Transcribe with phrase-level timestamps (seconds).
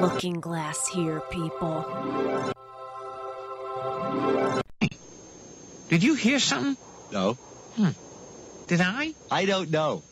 [0.00, 1.84] looking glass here, people.
[5.88, 6.76] Did you hear something?
[7.12, 7.34] No,
[7.76, 7.90] Hmm.
[8.66, 9.14] Did I?
[9.30, 10.02] I don't know.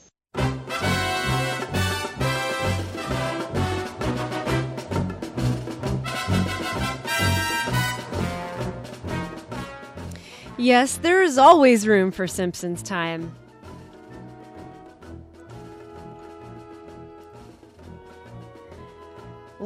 [10.57, 13.33] Yes, there is always room for Simpsons time.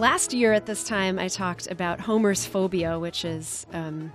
[0.02, 4.10] Last year at this time, I talked about Homer's phobia, which is um,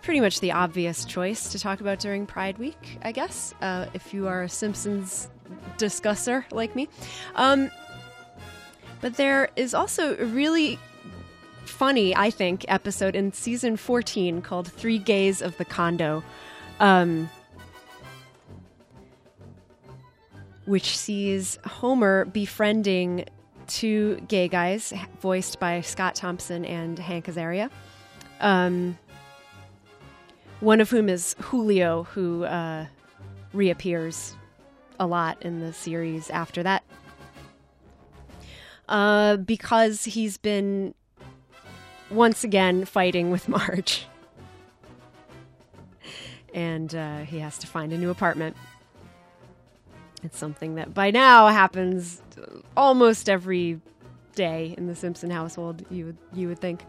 [0.00, 4.14] pretty much the obvious choice to talk about during Pride Week, I guess, uh, if
[4.14, 5.28] you are a Simpsons
[5.76, 6.88] discusser like me.
[7.34, 7.68] Um,
[9.00, 10.78] but there is also a really
[11.64, 16.22] funny, I think, episode in season 14 called Three Gays of the Condo,
[16.78, 17.28] um,
[20.64, 23.24] which sees Homer befriending
[23.72, 27.70] two gay guys voiced by Scott Thompson and Hank Azaria.
[28.40, 28.98] Um,
[30.60, 32.86] one of whom is Julio, who uh,
[33.52, 34.36] reappears
[35.00, 36.84] a lot in the series after that.
[38.88, 40.94] Uh, because he's been
[42.10, 44.06] once again fighting with Marge.
[46.52, 48.56] And uh, he has to find a new apartment.
[50.22, 52.22] It's something that by now happens
[52.76, 53.80] almost every
[54.34, 56.84] day in the Simpson household, you would, you would think.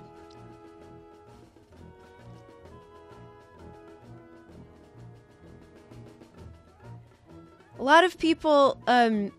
[7.79, 9.31] A lot of people um,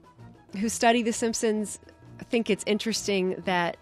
[0.59, 1.79] who study The Simpsons
[2.35, 3.77] think it's interesting that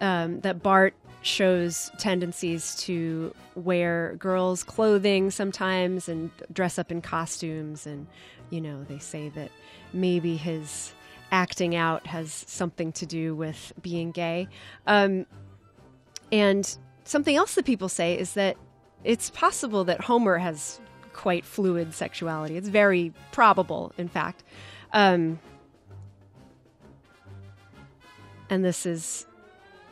[0.00, 7.86] um, that Bart shows tendencies to wear girls' clothing sometimes and dress up in costumes,
[7.86, 8.06] and
[8.50, 9.50] you know they say that
[9.92, 10.92] maybe his
[11.32, 14.48] acting out has something to do with being gay.
[14.86, 15.26] Um,
[16.32, 18.56] and something else that people say is that
[19.04, 20.80] it's possible that Homer has
[21.12, 22.56] quite fluid sexuality.
[22.56, 24.42] It's very probable, in fact.
[24.92, 25.38] Um,
[28.48, 29.26] and this is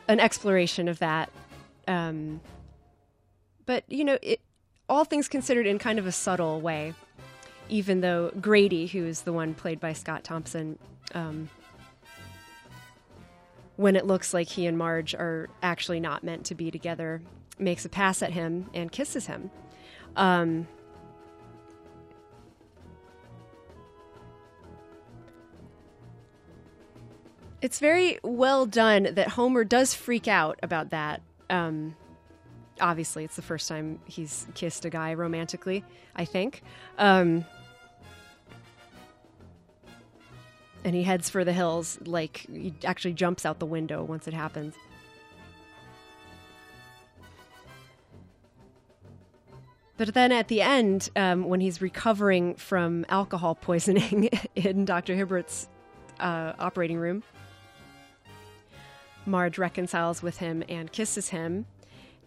[0.09, 1.31] an exploration of that.
[1.87, 2.41] Um,
[3.65, 4.41] but, you know, it,
[4.89, 6.93] all things considered in kind of a subtle way,
[7.69, 10.77] even though Grady, who is the one played by Scott Thompson,
[11.13, 11.49] um,
[13.77, 17.21] when it looks like he and Marge are actually not meant to be together,
[17.59, 19.51] makes a pass at him and kisses him.
[20.15, 20.67] Um,
[27.61, 31.21] it's very well done that Homer does freak out about that.
[31.49, 31.95] Um,
[32.79, 35.83] obviously, it's the first time he's kissed a guy romantically,
[36.15, 36.63] I think.
[36.97, 37.45] Um,
[40.83, 44.33] and he heads for the hills, like, he actually jumps out the window once it
[44.33, 44.75] happens.
[49.97, 55.13] But then at the end, um, when he's recovering from alcohol poisoning in Dr.
[55.13, 55.67] Hibbert's
[56.21, 57.21] uh, operating room,
[59.25, 61.65] Marge reconciles with him and kisses him.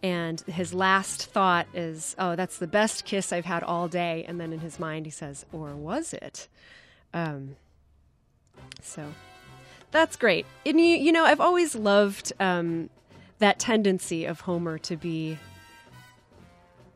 [0.03, 4.25] And his last thought is, Oh, that's the best kiss I've had all day.
[4.27, 6.49] And then in his mind, he says, Or was it?
[7.15, 7.57] Um,
[8.81, 9.07] so
[9.91, 10.47] that's great.
[10.67, 12.91] And you, you know, I've always loved um,
[13.39, 15.39] that tendency of Homer to be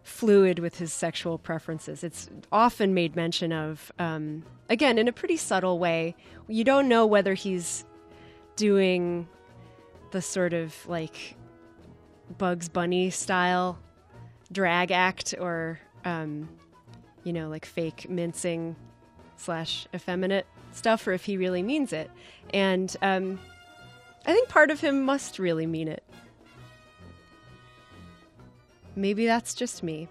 [0.02, 2.02] fluid with his sexual preferences.
[2.02, 6.14] It's often made mention of, um, again, in a pretty subtle way.
[6.48, 7.84] You don't know whether he's
[8.54, 9.28] doing
[10.16, 11.36] the sort of like
[12.38, 13.78] Bugs Bunny style
[14.50, 16.48] drag act or, um,
[17.22, 18.76] you know, like fake mincing
[19.36, 22.10] slash effeminate stuff, or if he really means it.
[22.54, 23.38] And um,
[24.24, 26.02] I think part of him must really mean it.
[28.94, 30.08] Maybe that's just me.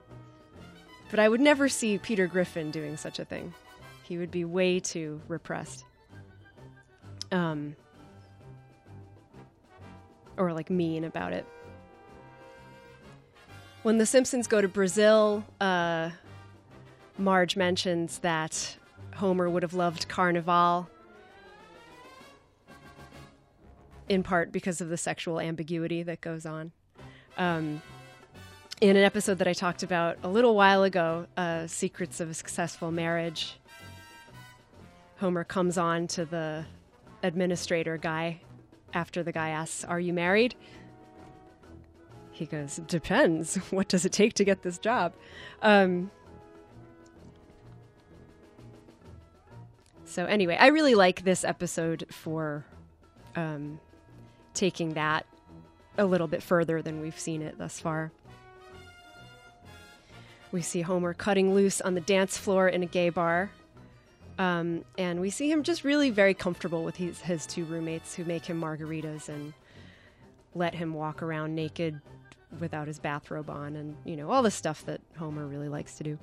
[1.10, 3.56] But I would never see Peter Griffin doing such a thing.
[4.04, 5.84] He would be way too repressed.
[7.32, 7.76] Um,
[10.38, 11.46] or like mean about it.
[13.84, 16.10] When the Simpsons go to Brazil, uh,
[17.18, 18.78] Marge mentions that
[19.16, 20.90] Homer would have loved Carnival
[24.10, 26.72] in part because of the sexual ambiguity that goes on.
[27.38, 27.82] Um,
[28.82, 32.34] in an episode that I talked about a little while ago, uh, Secrets of a
[32.34, 33.60] Successful Marriage,
[35.18, 36.66] Homer comes on to the
[37.24, 38.42] administrator guy
[38.96, 40.56] after the guy asks, Are you married?
[42.32, 43.56] he goes, Depends.
[43.72, 45.14] What does it take to get this job?
[45.62, 46.12] Um,
[50.06, 52.66] so, anyway, I really like this episode for
[53.36, 53.80] um,
[54.54, 55.26] taking that
[55.98, 58.12] a little bit further than we've seen it thus far.
[60.52, 63.52] We see Homer cutting loose on the dance floor in a gay bar.
[64.38, 68.26] Um, and we see him just really very comfortable with his, his two roommates who
[68.26, 69.54] make him margaritas and
[70.54, 72.02] let him walk around naked
[72.60, 76.04] without his bathrobe on and, you know, all the stuff that Homer really likes to
[76.04, 76.20] do.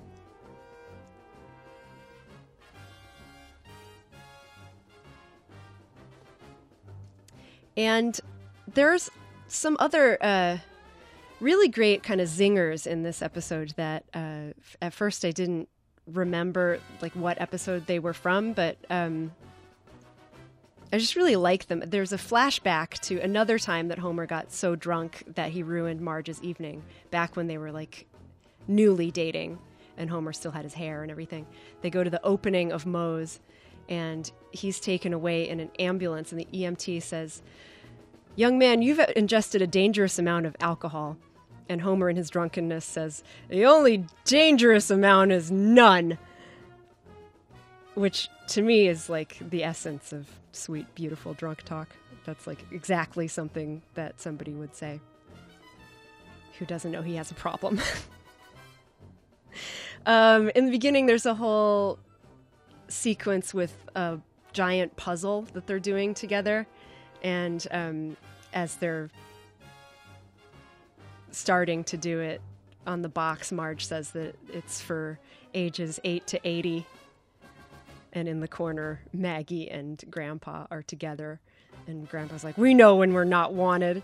[7.77, 8.21] And
[8.75, 9.09] there's
[9.49, 10.59] some other uh,
[11.41, 15.69] really great kind of zingers in this episode that uh, f- at first I didn't
[16.07, 19.33] remember like what episode they were from, but um,
[20.93, 21.83] I just really like them.
[21.87, 26.43] There's a flashback to another time that Homer got so drunk that he ruined Marge's
[26.43, 28.07] evening, back when they were like
[28.69, 29.59] newly dating
[29.97, 31.47] and Homer still had his hair and everything.
[31.81, 33.41] They go to the opening of Moe's
[33.89, 37.43] and he's taken away in an ambulance, and the EMT says,
[38.37, 41.19] Young man, you've ingested a dangerous amount of alcohol.
[41.73, 46.19] And Homer, in his drunkenness, says, The only dangerous amount is none.
[47.95, 51.89] Which to me is like the essence of sweet, beautiful drunk talk.
[52.27, 55.01] That's like exactly something that somebody would say
[56.59, 57.81] who doesn't know he has a problem.
[60.07, 61.99] um, in the beginning, there's a whole
[62.89, 64.19] sequence with a
[64.53, 66.67] giant puzzle that they're doing together.
[67.23, 68.17] And um,
[68.53, 69.09] as they're
[71.33, 72.41] starting to do it
[72.87, 75.19] on the box, Marge says that it's for
[75.55, 76.87] ages 8 to 80.
[78.13, 81.41] And in the corner, Maggie and Grandpa are together.
[81.87, 84.03] And Grandpa's like, We know when we're not wanted.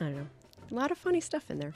[0.00, 0.26] I don't know.
[0.70, 1.74] A lot of funny stuff in there.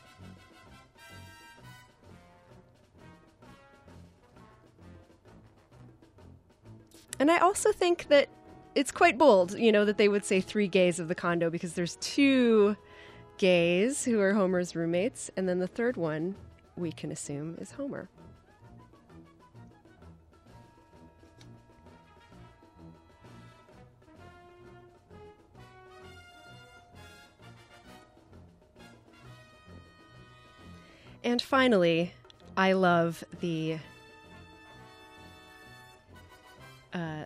[7.19, 8.29] And I also think that
[8.75, 11.73] it's quite bold, you know, that they would say three gays of the condo because
[11.73, 12.77] there's two
[13.39, 16.35] gays who are Homer's roommates, and then the third one
[16.77, 18.09] we can assume is Homer.
[31.25, 32.13] And finally,
[32.57, 33.79] I love the
[36.93, 37.25] uh,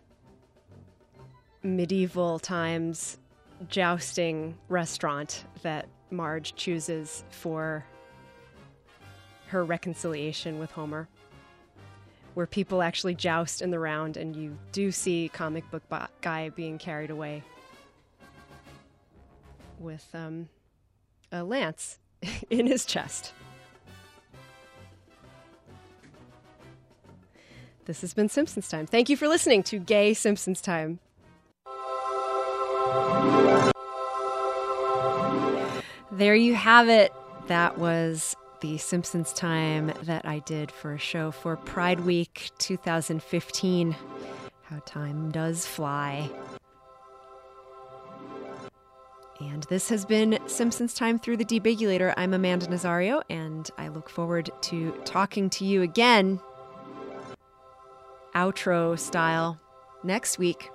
[1.62, 3.19] medieval times
[3.69, 7.85] jousting restaurant that Marge chooses for
[9.49, 11.09] her reconciliation with Homer,
[12.35, 16.49] where people actually joust in the round, and you do see comic book bo- guy
[16.50, 17.43] being carried away
[19.79, 20.49] with um,
[21.31, 21.99] a lance
[22.50, 23.32] in his chest.
[27.85, 28.87] This has been Simpsons Time.
[28.87, 31.00] Thank you for listening to Gay Simpsons Time.
[36.12, 37.11] There you have it.
[37.47, 43.97] That was the Simpsons time that I did for a show for Pride Week 2015.
[44.64, 46.28] How time does fly.
[49.40, 52.12] And this has been Simpsons Time through the Debigulator.
[52.19, 56.40] I'm Amanda Nazario, and I look forward to talking to you again,
[58.35, 59.59] outro style,
[60.04, 60.69] next week.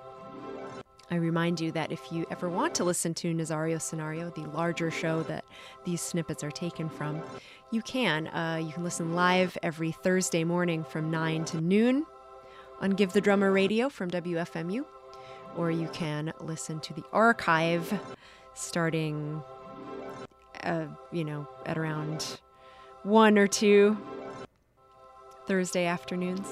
[1.10, 4.90] I remind you that if you ever want to listen to Nazario Scenario, the larger
[4.90, 5.44] show that
[5.84, 7.22] these snippets are taken from,
[7.70, 8.28] you can.
[8.28, 12.04] Uh, you can listen live every Thursday morning from 9 to noon
[12.80, 14.84] on Give the Drummer Radio from WFMU,
[15.56, 17.98] or you can listen to the archive
[18.54, 19.42] starting,
[20.64, 22.38] uh, you know, at around
[23.04, 23.96] 1 or 2
[25.46, 26.46] Thursday afternoons.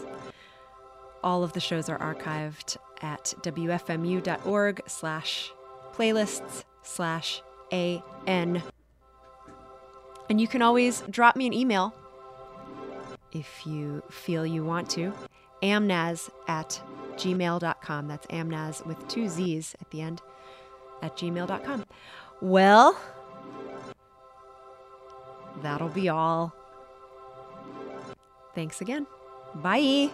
[1.26, 5.50] All of the shows are archived at wfmu.org slash
[5.92, 7.42] playlists slash
[7.73, 8.62] an.
[10.30, 11.92] And you can always drop me an email
[13.33, 15.12] if you feel you want to.
[15.64, 16.80] amnaz at
[17.16, 18.06] gmail.com.
[18.06, 20.23] That's amnaz with two Z's at the end
[21.02, 21.87] at gmail.com.
[22.40, 22.97] Well,
[25.61, 26.54] that'll be all.
[28.54, 29.09] Thanks again.
[29.56, 30.12] Bye.